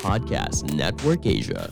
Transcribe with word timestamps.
Podcast 0.00 0.64
Network 0.72 1.20
Asia. 1.28 1.68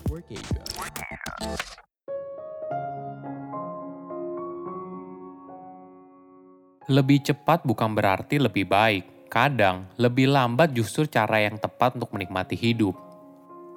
Lebih 6.93 7.25
cepat 7.25 7.65
bukan 7.65 7.97
berarti 7.97 8.37
lebih 8.37 8.69
baik. 8.69 9.33
Kadang, 9.33 9.89
lebih 9.97 10.29
lambat 10.29 10.77
justru 10.77 11.09
cara 11.09 11.41
yang 11.41 11.57
tepat 11.57 11.97
untuk 11.97 12.13
menikmati 12.13 12.61
hidup. 12.61 12.93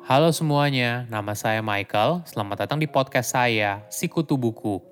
Halo 0.03 0.35
semuanya, 0.35 1.07
nama 1.07 1.31
saya 1.31 1.63
Michael. 1.63 2.27
Selamat 2.27 2.67
datang 2.67 2.83
di 2.83 2.91
podcast 2.91 3.31
saya, 3.31 3.87
Sikutu 3.87 4.35
Buku. 4.35 4.83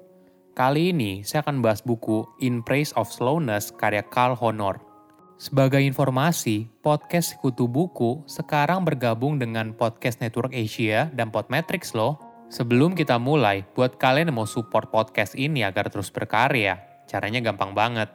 Kali 0.55 0.95
ini 0.95 1.27
saya 1.27 1.43
akan 1.43 1.59
bahas 1.59 1.83
buku 1.83 2.23
In 2.39 2.63
Praise 2.63 2.95
of 2.95 3.11
Slowness 3.11 3.75
karya 3.75 4.07
Carl 4.07 4.39
Honor. 4.39 4.92
Sebagai 5.41 5.81
informasi, 5.81 6.69
podcast 6.85 7.33
Sikutu 7.33 7.65
Buku 7.65 8.21
sekarang 8.29 8.85
bergabung 8.85 9.41
dengan 9.41 9.73
Podcast 9.73 10.21
Network 10.21 10.53
Asia 10.53 11.09
dan 11.09 11.33
Podmetrics 11.33 11.97
loh. 11.97 12.21
Sebelum 12.53 12.93
kita 12.93 13.17
mulai, 13.17 13.65
buat 13.73 13.97
kalian 13.97 14.29
yang 14.29 14.37
mau 14.37 14.45
support 14.45 14.93
podcast 14.93 15.33
ini 15.33 15.65
agar 15.65 15.89
terus 15.89 16.13
berkarya, 16.13 16.77
caranya 17.09 17.41
gampang 17.41 17.73
banget. 17.73 18.13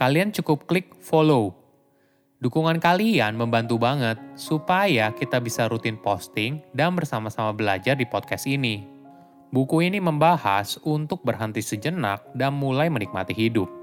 Kalian 0.00 0.32
cukup 0.32 0.64
klik 0.64 0.96
follow. 1.04 1.52
Dukungan 2.40 2.80
kalian 2.80 3.36
membantu 3.36 3.76
banget 3.76 4.16
supaya 4.32 5.12
kita 5.12 5.44
bisa 5.44 5.68
rutin 5.68 6.00
posting 6.00 6.64
dan 6.72 6.96
bersama-sama 6.96 7.52
belajar 7.52 8.00
di 8.00 8.08
podcast 8.08 8.48
ini. 8.48 8.80
Buku 9.52 9.84
ini 9.84 10.00
membahas 10.00 10.80
untuk 10.88 11.20
berhenti 11.20 11.60
sejenak 11.60 12.24
dan 12.32 12.56
mulai 12.56 12.88
menikmati 12.88 13.36
hidup. 13.36 13.75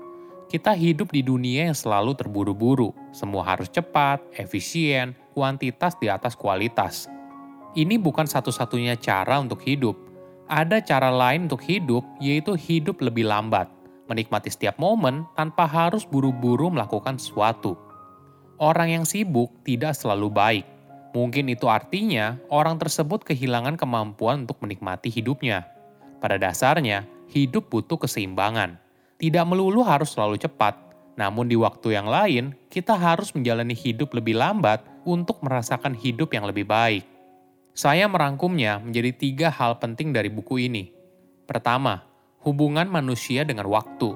Kita 0.53 0.77
hidup 0.77 1.09
di 1.09 1.25
dunia 1.25 1.65
yang 1.65 1.73
selalu 1.73 2.13
terburu-buru. 2.13 2.93
Semua 3.09 3.41
harus 3.41 3.73
cepat, 3.73 4.21
efisien, 4.37 5.17
kuantitas 5.33 5.97
di 5.97 6.13
atas 6.13 6.37
kualitas. 6.37 7.09
Ini 7.73 7.97
bukan 7.97 8.29
satu-satunya 8.29 9.01
cara 9.01 9.41
untuk 9.41 9.65
hidup. 9.65 9.97
Ada 10.45 10.77
cara 10.85 11.09
lain 11.09 11.49
untuk 11.49 11.65
hidup, 11.65 12.05
yaitu 12.21 12.53
hidup 12.53 13.01
lebih 13.01 13.25
lambat, 13.25 13.65
menikmati 14.05 14.53
setiap 14.53 14.77
momen 14.77 15.25
tanpa 15.33 15.65
harus 15.65 16.05
buru-buru 16.05 16.69
melakukan 16.69 17.17
sesuatu. 17.17 17.73
Orang 18.61 18.93
yang 18.93 19.09
sibuk 19.09 19.49
tidak 19.65 19.97
selalu 19.97 20.29
baik. 20.29 20.65
Mungkin 21.17 21.49
itu 21.49 21.65
artinya 21.65 22.37
orang 22.53 22.77
tersebut 22.77 23.25
kehilangan 23.25 23.73
kemampuan 23.73 24.45
untuk 24.45 24.61
menikmati 24.61 25.09
hidupnya. 25.09 25.65
Pada 26.21 26.37
dasarnya, 26.37 27.09
hidup 27.33 27.73
butuh 27.73 27.97
keseimbangan. 27.97 28.82
Tidak 29.23 29.47
melulu 29.47 29.87
harus 29.87 30.11
selalu 30.11 30.35
cepat, 30.35 30.75
namun 31.15 31.47
di 31.47 31.55
waktu 31.55 31.95
yang 31.95 32.11
lain, 32.11 32.51
kita 32.67 32.99
harus 32.99 33.31
menjalani 33.31 33.71
hidup 33.71 34.11
lebih 34.11 34.35
lambat 34.35 34.83
untuk 35.07 35.39
merasakan 35.39 35.95
hidup 35.95 36.35
yang 36.35 36.43
lebih 36.43 36.67
baik. 36.67 37.07
Saya 37.71 38.03
merangkumnya 38.11 38.83
menjadi 38.83 39.15
tiga 39.15 39.47
hal 39.47 39.79
penting 39.79 40.11
dari 40.11 40.27
buku 40.27 40.67
ini. 40.67 40.91
Pertama, 41.47 42.03
hubungan 42.43 42.83
manusia 42.91 43.47
dengan 43.47 43.71
waktu. 43.71 44.11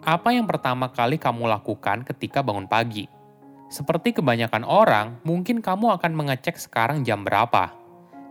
Apa 0.00 0.32
yang 0.32 0.48
pertama 0.48 0.88
kali 0.88 1.20
kamu 1.20 1.52
lakukan 1.52 2.00
ketika 2.08 2.40
bangun 2.40 2.64
pagi? 2.64 3.04
Seperti 3.68 4.16
kebanyakan 4.16 4.64
orang, 4.64 5.20
mungkin 5.28 5.60
kamu 5.60 6.00
akan 6.00 6.12
mengecek 6.16 6.56
sekarang 6.56 7.04
jam 7.04 7.20
berapa. 7.20 7.68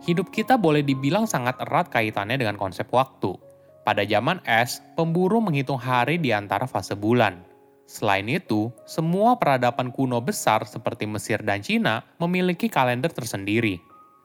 Hidup 0.02 0.34
kita 0.34 0.58
boleh 0.58 0.82
dibilang 0.82 1.30
sangat 1.30 1.62
erat 1.62 1.94
kaitannya 1.94 2.42
dengan 2.42 2.58
konsep 2.58 2.90
waktu. 2.90 3.51
Pada 3.82 4.06
zaman 4.06 4.38
es, 4.46 4.78
pemburu 4.94 5.42
menghitung 5.42 5.78
hari 5.78 6.14
di 6.14 6.30
antara 6.30 6.70
fase 6.70 6.94
bulan. 6.94 7.42
Selain 7.82 8.22
itu, 8.30 8.70
semua 8.86 9.34
peradaban 9.42 9.90
kuno 9.90 10.22
besar 10.22 10.62
seperti 10.70 11.02
Mesir 11.10 11.42
dan 11.42 11.66
Cina 11.66 12.06
memiliki 12.22 12.70
kalender 12.70 13.10
tersendiri. 13.10 13.82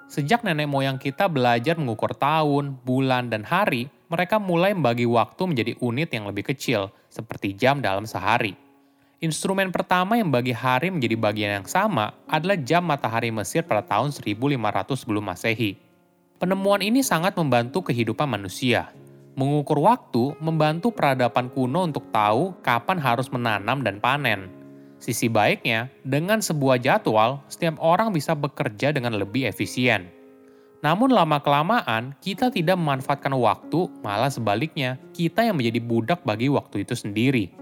Sejak 0.08 0.46
nenek 0.46 0.70
moyang 0.70 1.02
kita 1.02 1.26
belajar 1.28 1.76
mengukur 1.76 2.14
tahun, 2.14 2.80
bulan, 2.86 3.34
dan 3.34 3.44
hari, 3.44 3.90
mereka 4.08 4.40
mulai 4.40 4.72
membagi 4.72 5.04
waktu 5.04 5.44
menjadi 5.44 5.74
unit 5.84 6.14
yang 6.14 6.30
lebih 6.30 6.54
kecil, 6.54 6.94
seperti 7.10 7.58
jam 7.58 7.82
dalam 7.84 8.08
sehari. 8.08 8.56
Instrumen 9.18 9.74
pertama 9.74 10.22
yang 10.22 10.30
bagi 10.30 10.54
hari 10.54 10.94
menjadi 10.94 11.18
bagian 11.18 11.52
yang 11.60 11.68
sama 11.68 12.14
adalah 12.30 12.56
jam 12.62 12.86
matahari 12.86 13.34
Mesir 13.34 13.66
pada 13.66 13.82
tahun 13.82 14.14
1500 14.14 14.54
sebelum 14.94 15.26
Masehi. 15.26 15.82
Penemuan 16.38 16.86
ini 16.86 17.02
sangat 17.02 17.34
membantu 17.34 17.90
kehidupan 17.90 18.30
manusia. 18.30 18.94
Mengukur 19.38 19.78
waktu 19.78 20.34
membantu 20.42 20.90
peradaban 20.90 21.54
kuno 21.54 21.86
untuk 21.86 22.10
tahu 22.10 22.58
kapan 22.66 22.98
harus 22.98 23.30
menanam 23.30 23.86
dan 23.86 24.02
panen. 24.02 24.50
Sisi 24.98 25.30
baiknya, 25.30 25.94
dengan 26.02 26.42
sebuah 26.42 26.82
jadwal, 26.82 27.46
setiap 27.46 27.78
orang 27.78 28.10
bisa 28.10 28.34
bekerja 28.34 28.90
dengan 28.90 29.14
lebih 29.14 29.46
efisien. 29.46 30.10
Namun 30.82 31.14
lama-kelamaan, 31.14 32.18
kita 32.18 32.50
tidak 32.50 32.82
memanfaatkan 32.82 33.30
waktu, 33.38 33.86
malah 34.02 34.34
sebaliknya, 34.34 34.98
kita 35.14 35.46
yang 35.46 35.62
menjadi 35.62 35.86
budak 35.86 36.20
bagi 36.26 36.50
waktu 36.50 36.82
itu 36.82 36.98
sendiri. 36.98 37.54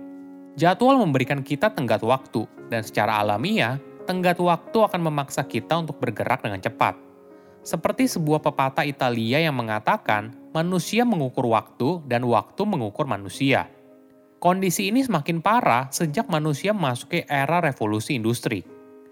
Jadwal 0.55 0.95
memberikan 1.03 1.43
kita 1.43 1.75
tenggat 1.75 1.99
waktu, 2.07 2.47
dan 2.71 2.87
secara 2.87 3.19
alamiah, 3.19 3.83
tenggat 4.07 4.39
waktu 4.39 4.77
akan 4.79 5.11
memaksa 5.11 5.43
kita 5.43 5.75
untuk 5.75 5.99
bergerak 5.99 6.39
dengan 6.39 6.63
cepat. 6.63 7.04
Seperti 7.65 8.05
sebuah 8.05 8.45
pepatah 8.45 8.85
Italia 8.85 9.41
yang 9.41 9.57
mengatakan, 9.57 10.37
manusia 10.53 11.01
mengukur 11.01 11.49
waktu 11.49 12.05
dan 12.05 12.21
waktu 12.29 12.61
mengukur 12.61 13.09
manusia. 13.09 13.65
Kondisi 14.37 14.93
ini 14.93 15.01
semakin 15.01 15.41
parah 15.41 15.89
sejak 15.89 16.29
manusia 16.29 16.77
memasuki 16.77 17.25
era 17.25 17.57
revolusi 17.57 18.13
industri. 18.13 18.61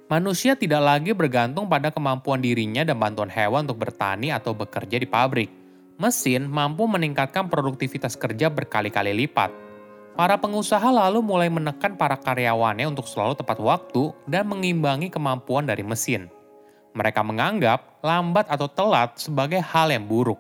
Manusia 0.06 0.54
tidak 0.54 0.86
lagi 0.86 1.18
bergantung 1.18 1.66
pada 1.66 1.90
kemampuan 1.90 2.46
dirinya 2.46 2.86
dan 2.86 3.02
bantuan 3.02 3.34
hewan 3.34 3.66
untuk 3.66 3.90
bertani 3.90 4.30
atau 4.30 4.54
bekerja 4.54 5.02
di 5.02 5.10
pabrik. 5.10 5.50
Mesin 5.98 6.46
mampu 6.46 6.86
meningkatkan 6.86 7.50
produktivitas 7.50 8.14
kerja 8.14 8.54
berkali-kali 8.54 9.18
lipat. 9.26 9.50
Para 10.14 10.38
pengusaha 10.38 10.94
lalu 10.94 11.26
mulai 11.26 11.50
menekan 11.50 11.98
para 11.98 12.22
karyawannya 12.22 12.86
untuk 12.86 13.10
selalu 13.10 13.34
tepat 13.34 13.58
waktu 13.58 14.14
dan 14.30 14.46
mengimbangi 14.46 15.10
kemampuan 15.10 15.66
dari 15.66 15.82
mesin. 15.82 16.30
Mereka 16.94 17.26
menganggap 17.26 18.02
lambat 18.06 18.50
atau 18.50 18.70
telat 18.70 19.18
sebagai 19.18 19.62
hal 19.62 19.90
yang 19.90 20.06
buruk. 20.06 20.38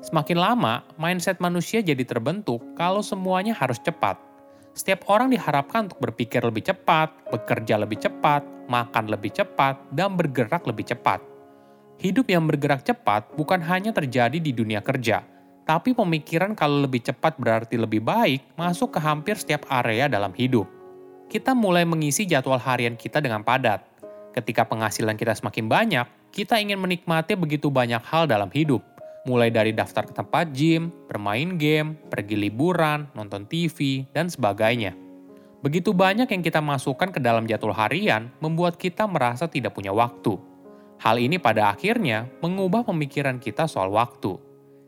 Semakin 0.00 0.40
lama, 0.40 0.80
mindset 0.96 1.36
manusia 1.44 1.84
jadi 1.84 2.02
terbentuk 2.08 2.64
kalau 2.72 3.04
semuanya 3.04 3.52
harus 3.52 3.76
cepat 3.80 4.16
setiap 4.70 5.10
orang 5.10 5.34
diharapkan 5.34 5.90
untuk 5.90 5.98
berpikir 5.98 6.46
lebih 6.46 6.62
cepat, 6.62 7.10
bekerja 7.34 7.74
lebih 7.74 7.98
cepat, 7.98 8.46
makan 8.70 9.10
lebih 9.10 9.34
cepat, 9.34 9.74
dan 9.90 10.14
bergerak 10.14 10.62
lebih 10.62 10.86
cepat. 10.94 11.18
Hidup 11.98 12.30
yang 12.30 12.46
bergerak 12.46 12.86
cepat 12.86 13.34
bukan 13.34 13.58
hanya 13.66 13.90
terjadi 13.90 14.38
di 14.38 14.54
dunia 14.54 14.78
kerja, 14.78 15.26
tapi 15.66 15.92
pemikiran 15.92 16.54
kalau 16.54 16.86
lebih 16.86 17.02
cepat 17.02 17.36
berarti 17.36 17.76
lebih 17.76 18.00
baik 18.00 18.54
masuk 18.54 18.94
ke 18.94 19.00
hampir 19.02 19.34
setiap 19.34 19.66
area 19.68 20.06
dalam 20.06 20.30
hidup. 20.38 20.64
Kita 21.26 21.54
mulai 21.54 21.82
mengisi 21.82 22.26
jadwal 22.26 22.62
harian 22.62 22.94
kita 22.94 23.18
dengan 23.18 23.42
padat. 23.42 23.89
Ketika 24.40 24.64
penghasilan 24.64 25.20
kita 25.20 25.36
semakin 25.36 25.68
banyak, 25.68 26.06
kita 26.32 26.56
ingin 26.56 26.80
menikmati 26.80 27.36
begitu 27.36 27.68
banyak 27.68 28.00
hal 28.00 28.24
dalam 28.24 28.48
hidup, 28.48 28.80
mulai 29.28 29.52
dari 29.52 29.76
daftar 29.76 30.08
ke 30.08 30.16
tempat 30.16 30.48
gym, 30.56 30.88
bermain 31.12 31.60
game, 31.60 31.92
pergi 32.08 32.40
liburan, 32.40 33.04
nonton 33.12 33.44
TV, 33.44 34.08
dan 34.16 34.32
sebagainya. 34.32 34.96
Begitu 35.60 35.92
banyak 35.92 36.24
yang 36.32 36.40
kita 36.40 36.64
masukkan 36.64 37.12
ke 37.12 37.20
dalam 37.20 37.44
jadwal 37.44 37.76
harian 37.76 38.32
membuat 38.40 38.80
kita 38.80 39.04
merasa 39.04 39.44
tidak 39.44 39.76
punya 39.76 39.92
waktu. 39.92 40.40
Hal 41.04 41.20
ini 41.20 41.36
pada 41.36 41.68
akhirnya 41.68 42.24
mengubah 42.40 42.80
pemikiran 42.88 43.36
kita 43.36 43.68
soal 43.68 43.92
waktu. 43.92 44.40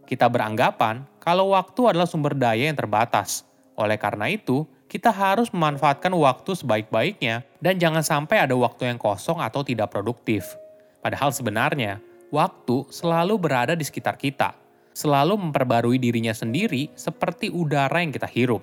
Kita 0.09 0.33
beranggapan 0.33 1.05
kalau 1.21 1.53
waktu 1.53 1.93
adalah 1.93 2.09
sumber 2.09 2.33
daya 2.33 2.73
yang 2.73 2.77
terbatas. 2.81 3.45
Oleh 3.77 4.01
karena 4.01 4.33
itu, 4.33 4.65
kita 4.93 5.09
harus 5.09 5.49
memanfaatkan 5.49 6.13
waktu 6.13 6.53
sebaik-baiknya 6.53 7.49
dan 7.65 7.81
jangan 7.81 8.05
sampai 8.05 8.45
ada 8.45 8.53
waktu 8.53 8.93
yang 8.93 9.01
kosong 9.01 9.41
atau 9.41 9.65
tidak 9.65 9.89
produktif. 9.89 10.53
Padahal 11.01 11.33
sebenarnya, 11.33 11.97
waktu 12.29 12.85
selalu 12.93 13.41
berada 13.41 13.73
di 13.73 13.89
sekitar 13.89 14.21
kita, 14.21 14.53
selalu 14.93 15.41
memperbarui 15.49 15.97
dirinya 15.97 16.37
sendiri 16.37 16.93
seperti 16.93 17.49
udara 17.49 18.05
yang 18.05 18.13
kita 18.13 18.29
hirup. 18.29 18.61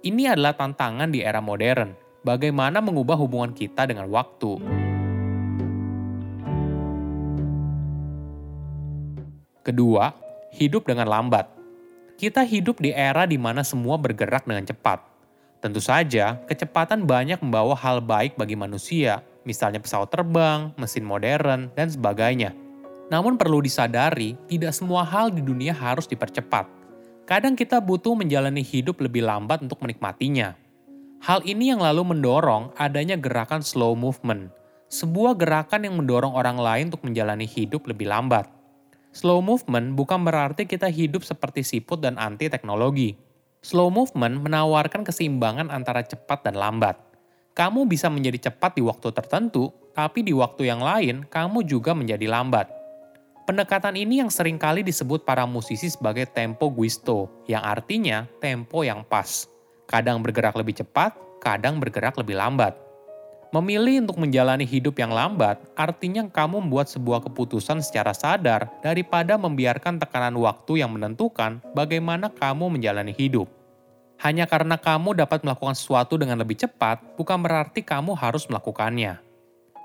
Ini 0.00 0.32
adalah 0.32 0.56
tantangan 0.56 1.12
di 1.12 1.20
era 1.20 1.44
modern, 1.44 1.92
bagaimana 2.24 2.80
mengubah 2.80 3.20
hubungan 3.20 3.52
kita 3.52 3.84
dengan 3.84 4.08
waktu. 4.08 4.56
Kedua, 9.60 10.16
hidup 10.56 10.88
dengan 10.88 11.12
lambat. 11.12 11.44
Kita 12.16 12.40
hidup 12.40 12.80
di 12.80 12.88
era 12.88 13.28
di 13.28 13.36
mana 13.36 13.60
semua 13.60 14.00
bergerak 14.00 14.48
dengan 14.48 14.64
cepat. 14.64 15.17
Tentu 15.58 15.82
saja, 15.82 16.38
kecepatan 16.46 17.02
banyak 17.02 17.42
membawa 17.42 17.74
hal 17.74 17.98
baik 17.98 18.38
bagi 18.38 18.54
manusia, 18.54 19.26
misalnya 19.42 19.82
pesawat 19.82 20.06
terbang, 20.06 20.70
mesin 20.78 21.02
modern, 21.02 21.66
dan 21.74 21.90
sebagainya. 21.90 22.54
Namun 23.10 23.34
perlu 23.34 23.58
disadari, 23.58 24.38
tidak 24.46 24.70
semua 24.70 25.02
hal 25.02 25.34
di 25.34 25.42
dunia 25.42 25.74
harus 25.74 26.06
dipercepat. 26.06 26.68
Kadang 27.26 27.58
kita 27.58 27.82
butuh 27.82 28.14
menjalani 28.14 28.62
hidup 28.62 29.02
lebih 29.02 29.26
lambat 29.26 29.60
untuk 29.60 29.82
menikmatinya. 29.82 30.54
Hal 31.18 31.42
ini 31.42 31.74
yang 31.74 31.82
lalu 31.82 32.06
mendorong 32.14 32.70
adanya 32.78 33.18
gerakan 33.18 33.60
slow 33.60 33.98
movement. 33.98 34.54
sebuah 34.88 35.36
gerakan 35.36 35.84
yang 35.84 36.00
mendorong 36.00 36.32
orang 36.32 36.56
lain 36.56 36.88
untuk 36.88 37.04
menjalani 37.04 37.44
hidup 37.44 37.84
lebih 37.84 38.08
lambat. 38.08 38.48
Slow 39.12 39.44
movement 39.44 39.92
bukan 39.92 40.24
berarti 40.24 40.64
kita 40.64 40.88
hidup 40.88 41.20
seperti 41.28 41.60
siput 41.60 42.00
dan 42.00 42.16
anti 42.16 42.48
teknologi. 42.48 43.12
Slow 43.58 43.90
movement 43.90 44.38
menawarkan 44.46 45.02
keseimbangan 45.02 45.74
antara 45.74 46.06
cepat 46.06 46.46
dan 46.46 46.54
lambat. 46.54 46.94
Kamu 47.58 47.90
bisa 47.90 48.06
menjadi 48.06 48.50
cepat 48.50 48.78
di 48.78 48.82
waktu 48.86 49.10
tertentu, 49.10 49.74
tapi 49.90 50.22
di 50.22 50.30
waktu 50.30 50.70
yang 50.70 50.78
lain 50.78 51.26
kamu 51.26 51.66
juga 51.66 51.90
menjadi 51.90 52.30
lambat. 52.30 52.70
Pendekatan 53.50 53.98
ini 53.98 54.22
yang 54.22 54.30
sering 54.30 54.60
kali 54.60 54.86
disebut 54.86 55.26
para 55.26 55.42
musisi 55.42 55.90
sebagai 55.90 56.28
tempo 56.30 56.70
guisto, 56.70 57.26
yang 57.50 57.66
artinya 57.66 58.30
tempo 58.38 58.86
yang 58.86 59.02
pas. 59.02 59.50
Kadang 59.90 60.22
bergerak 60.22 60.54
lebih 60.54 60.78
cepat, 60.78 61.16
kadang 61.42 61.82
bergerak 61.82 62.14
lebih 62.14 62.38
lambat. 62.38 62.78
Memilih 63.48 64.04
untuk 64.04 64.20
menjalani 64.20 64.68
hidup 64.68 65.00
yang 65.00 65.08
lambat 65.08 65.56
artinya 65.72 66.20
kamu 66.28 66.60
membuat 66.60 66.92
sebuah 66.92 67.24
keputusan 67.24 67.80
secara 67.80 68.12
sadar 68.12 68.68
daripada 68.84 69.40
membiarkan 69.40 69.96
tekanan 69.96 70.36
waktu 70.36 70.84
yang 70.84 70.92
menentukan 70.92 71.64
bagaimana 71.72 72.28
kamu 72.28 72.68
menjalani 72.68 73.16
hidup. 73.16 73.48
Hanya 74.20 74.44
karena 74.44 74.76
kamu 74.76 75.16
dapat 75.16 75.48
melakukan 75.48 75.72
sesuatu 75.72 76.20
dengan 76.20 76.44
lebih 76.44 76.60
cepat, 76.60 77.00
bukan 77.16 77.40
berarti 77.40 77.80
kamu 77.80 78.12
harus 78.20 78.44
melakukannya. 78.52 79.16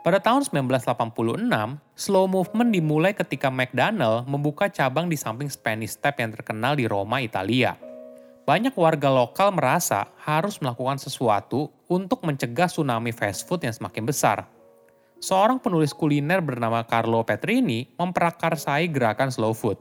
Pada 0.03 0.19
tahun 0.19 0.43
1986, 0.43 1.79
slow 1.95 2.27
movement 2.27 2.67
dimulai 2.67 3.15
ketika 3.15 3.47
McDonald 3.47 4.27
membuka 4.27 4.67
cabang 4.67 5.07
di 5.07 5.15
samping 5.15 5.47
Spanish 5.47 5.95
Step 5.95 6.19
yang 6.19 6.35
terkenal 6.35 6.75
di 6.75 6.83
Roma, 6.83 7.23
Italia 7.23 7.92
banyak 8.43 8.75
warga 8.75 9.07
lokal 9.07 9.55
merasa 9.55 10.11
harus 10.19 10.59
melakukan 10.59 10.99
sesuatu 10.99 11.71
untuk 11.87 12.27
mencegah 12.27 12.67
tsunami 12.67 13.15
fast 13.15 13.47
food 13.47 13.63
yang 13.63 13.71
semakin 13.71 14.03
besar. 14.03 14.43
Seorang 15.23 15.63
penulis 15.63 15.95
kuliner 15.95 16.43
bernama 16.43 16.83
Carlo 16.83 17.23
Petrini 17.23 17.87
memprakarsai 17.95 18.91
gerakan 18.91 19.31
slow 19.31 19.55
food. 19.55 19.79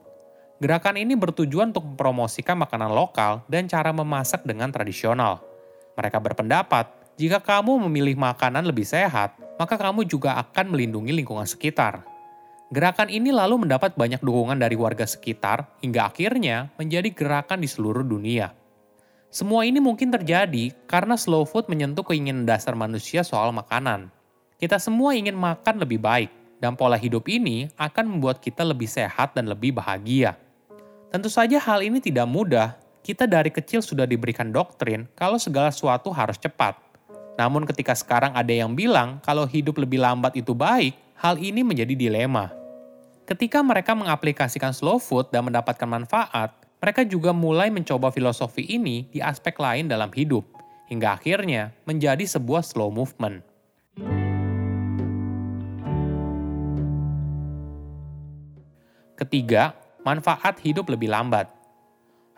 Gerakan 0.63 0.95
ini 0.95 1.19
bertujuan 1.19 1.75
untuk 1.75 1.83
mempromosikan 1.91 2.55
makanan 2.55 2.95
lokal 2.95 3.43
dan 3.51 3.67
cara 3.67 3.91
memasak 3.91 4.47
dengan 4.47 4.71
tradisional. 4.71 5.43
Mereka 5.99 6.23
berpendapat, 6.23 6.87
jika 7.19 7.43
kamu 7.43 7.83
memilih 7.91 8.15
makanan 8.15 8.63
lebih 8.63 8.87
sehat, 8.87 9.35
maka 9.59 9.75
kamu 9.75 10.07
juga 10.07 10.39
akan 10.39 10.71
melindungi 10.71 11.11
lingkungan 11.11 11.51
sekitar. 11.51 12.07
Gerakan 12.73 13.13
ini 13.13 13.29
lalu 13.29 13.69
mendapat 13.69 13.93
banyak 14.01 14.25
dukungan 14.25 14.57
dari 14.57 14.81
warga 14.81 15.05
sekitar 15.05 15.77
hingga 15.85 16.09
akhirnya 16.09 16.73
menjadi 16.81 17.13
gerakan 17.13 17.61
di 17.61 17.69
seluruh 17.69 18.01
dunia. 18.01 18.57
Semua 19.29 19.69
ini 19.69 19.77
mungkin 19.77 20.09
terjadi 20.09 20.73
karena 20.89 21.21
slow 21.21 21.45
food 21.45 21.69
menyentuh 21.69 22.01
keinginan 22.01 22.49
dasar 22.49 22.73
manusia 22.73 23.21
soal 23.29 23.53
makanan. 23.53 24.09
Kita 24.57 24.81
semua 24.81 25.13
ingin 25.13 25.37
makan 25.37 25.85
lebih 25.85 26.01
baik, 26.01 26.33
dan 26.65 26.73
pola 26.73 26.97
hidup 26.97 27.29
ini 27.29 27.69
akan 27.77 28.09
membuat 28.09 28.41
kita 28.41 28.65
lebih 28.65 28.89
sehat 28.89 29.37
dan 29.37 29.53
lebih 29.53 29.77
bahagia. 29.77 30.41
Tentu 31.13 31.29
saja 31.29 31.61
hal 31.61 31.85
ini 31.85 32.01
tidak 32.01 32.25
mudah. 32.25 32.73
Kita 33.05 33.29
dari 33.29 33.53
kecil 33.53 33.85
sudah 33.85 34.09
diberikan 34.09 34.49
doktrin 34.49 35.05
kalau 35.13 35.37
segala 35.37 35.69
sesuatu 35.69 36.09
harus 36.09 36.41
cepat. 36.41 36.81
Namun 37.37 37.69
ketika 37.69 37.93
sekarang 37.93 38.33
ada 38.33 38.49
yang 38.49 38.73
bilang 38.73 39.21
kalau 39.21 39.45
hidup 39.45 39.77
lebih 39.77 40.01
lambat 40.01 40.41
itu 40.41 40.57
baik, 40.57 40.97
hal 41.21 41.37
ini 41.37 41.61
menjadi 41.61 41.93
dilema. 41.93 42.62
Ketika 43.23 43.63
mereka 43.63 43.95
mengaplikasikan 43.95 44.75
slow 44.75 44.99
food 44.99 45.31
dan 45.31 45.47
mendapatkan 45.47 45.87
manfaat, 45.87 46.59
mereka 46.83 47.07
juga 47.07 47.31
mulai 47.31 47.71
mencoba 47.71 48.11
filosofi 48.11 48.67
ini 48.67 49.07
di 49.15 49.23
aspek 49.23 49.55
lain 49.63 49.87
dalam 49.87 50.11
hidup, 50.11 50.43
hingga 50.91 51.15
akhirnya 51.15 51.71
menjadi 51.87 52.27
sebuah 52.27 52.67
slow 52.67 52.91
movement. 52.91 53.47
Ketiga, 59.15 59.79
manfaat 60.03 60.59
hidup 60.67 60.91
lebih 60.91 61.07
lambat. 61.07 61.47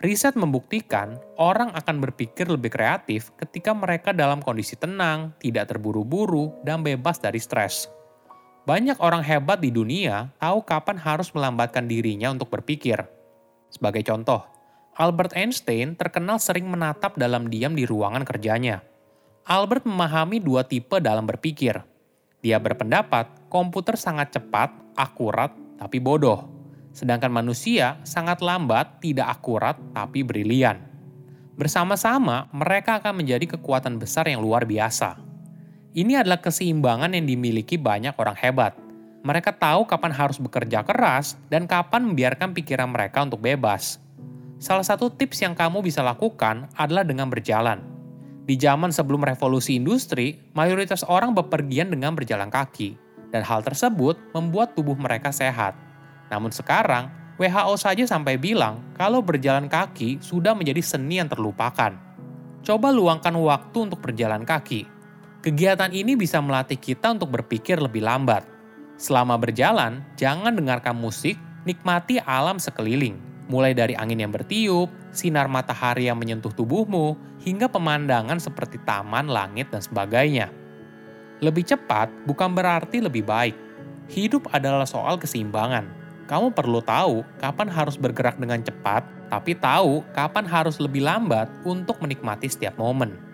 Riset 0.04 0.36
membuktikan 0.36 1.16
orang 1.40 1.72
akan 1.72 2.04
berpikir 2.04 2.44
lebih 2.44 2.68
kreatif 2.68 3.32
ketika 3.40 3.72
mereka 3.72 4.12
dalam 4.12 4.44
kondisi 4.44 4.76
tenang, 4.76 5.32
tidak 5.40 5.72
terburu-buru, 5.72 6.52
dan 6.60 6.84
bebas 6.84 7.16
dari 7.16 7.40
stres. 7.40 7.88
Banyak 8.64 8.96
orang 8.96 9.20
hebat 9.20 9.60
di 9.60 9.68
dunia 9.68 10.32
tahu 10.40 10.64
kapan 10.64 10.96
harus 10.96 11.28
melambatkan 11.36 11.84
dirinya 11.84 12.32
untuk 12.32 12.48
berpikir. 12.48 12.96
Sebagai 13.68 14.00
contoh, 14.08 14.40
Albert 14.96 15.36
Einstein 15.36 15.92
terkenal 15.92 16.40
sering 16.40 16.64
menatap 16.72 17.20
dalam 17.20 17.52
diam 17.52 17.76
di 17.76 17.84
ruangan 17.84 18.24
kerjanya. 18.24 18.80
Albert 19.44 19.84
memahami 19.84 20.40
dua 20.40 20.64
tipe 20.64 20.96
dalam 20.96 21.28
berpikir. 21.28 21.76
Dia 22.40 22.56
berpendapat 22.56 23.52
komputer 23.52 24.00
sangat 24.00 24.32
cepat, 24.32 24.72
akurat, 24.96 25.52
tapi 25.76 26.00
bodoh. 26.00 26.48
Sedangkan 26.96 27.28
manusia 27.28 28.00
sangat 28.08 28.40
lambat, 28.40 29.04
tidak 29.04 29.28
akurat, 29.28 29.76
tapi 29.92 30.24
brilian. 30.24 30.80
Bersama-sama, 31.52 32.48
mereka 32.48 32.96
akan 32.96 33.20
menjadi 33.20 33.60
kekuatan 33.60 34.00
besar 34.00 34.24
yang 34.24 34.40
luar 34.40 34.64
biasa. 34.64 35.33
Ini 35.94 36.26
adalah 36.26 36.42
keseimbangan 36.42 37.14
yang 37.14 37.22
dimiliki 37.22 37.78
banyak 37.78 38.18
orang 38.18 38.34
hebat. 38.34 38.74
Mereka 39.22 39.54
tahu 39.62 39.86
kapan 39.86 40.10
harus 40.10 40.42
bekerja 40.42 40.82
keras 40.82 41.38
dan 41.46 41.70
kapan 41.70 42.10
membiarkan 42.10 42.50
pikiran 42.50 42.90
mereka 42.90 43.22
untuk 43.22 43.38
bebas. 43.38 44.02
Salah 44.58 44.82
satu 44.82 45.06
tips 45.06 45.46
yang 45.46 45.54
kamu 45.54 45.86
bisa 45.86 46.02
lakukan 46.02 46.66
adalah 46.74 47.06
dengan 47.06 47.30
berjalan. 47.30 47.78
Di 48.42 48.58
zaman 48.58 48.90
sebelum 48.90 49.22
revolusi 49.22 49.78
industri, 49.78 50.34
mayoritas 50.50 51.06
orang 51.06 51.30
bepergian 51.30 51.94
dengan 51.94 52.18
berjalan 52.18 52.50
kaki, 52.50 52.98
dan 53.30 53.46
hal 53.46 53.62
tersebut 53.62 54.18
membuat 54.34 54.74
tubuh 54.74 54.98
mereka 54.98 55.30
sehat. 55.30 55.78
Namun 56.26 56.50
sekarang, 56.50 57.06
WHO 57.38 57.74
saja 57.78 58.02
sampai 58.02 58.34
bilang 58.34 58.82
kalau 58.98 59.22
berjalan 59.22 59.70
kaki 59.70 60.18
sudah 60.18 60.58
menjadi 60.58 60.82
seni 60.82 61.22
yang 61.22 61.30
terlupakan. 61.30 61.94
Coba 62.66 62.90
luangkan 62.90 63.34
waktu 63.38 63.78
untuk 63.78 64.02
berjalan 64.02 64.42
kaki, 64.42 64.93
Kegiatan 65.44 65.92
ini 65.92 66.16
bisa 66.16 66.40
melatih 66.40 66.80
kita 66.80 67.12
untuk 67.12 67.28
berpikir 67.28 67.76
lebih 67.76 68.00
lambat. 68.00 68.48
Selama 68.96 69.36
berjalan, 69.36 70.00
jangan 70.16 70.56
dengarkan 70.56 70.96
musik, 70.96 71.36
nikmati 71.68 72.16
alam 72.16 72.56
sekeliling. 72.56 73.20
Mulai 73.52 73.76
dari 73.76 73.92
angin 73.92 74.24
yang 74.24 74.32
bertiup, 74.32 74.88
sinar 75.12 75.52
matahari 75.52 76.08
yang 76.08 76.16
menyentuh 76.16 76.48
tubuhmu, 76.48 77.20
hingga 77.44 77.68
pemandangan 77.68 78.40
seperti 78.40 78.80
taman, 78.88 79.28
langit, 79.28 79.68
dan 79.68 79.84
sebagainya. 79.84 80.48
Lebih 81.44 81.76
cepat 81.76 82.08
bukan 82.24 82.56
berarti 82.56 83.04
lebih 83.04 83.28
baik. 83.28 83.52
Hidup 84.08 84.48
adalah 84.48 84.88
soal 84.88 85.20
keseimbangan. 85.20 85.84
Kamu 86.24 86.56
perlu 86.56 86.80
tahu 86.80 87.20
kapan 87.36 87.68
harus 87.68 88.00
bergerak 88.00 88.40
dengan 88.40 88.64
cepat, 88.64 89.04
tapi 89.28 89.52
tahu 89.52 90.08
kapan 90.16 90.48
harus 90.48 90.80
lebih 90.80 91.04
lambat 91.04 91.52
untuk 91.68 92.00
menikmati 92.00 92.48
setiap 92.48 92.80
momen. 92.80 93.33